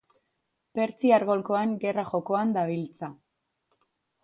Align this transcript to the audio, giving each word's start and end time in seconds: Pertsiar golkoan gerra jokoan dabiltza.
Pertsiar 0.79 1.25
golkoan 1.31 1.77
gerra 1.85 2.07
jokoan 2.15 2.57
dabiltza. 2.59 3.13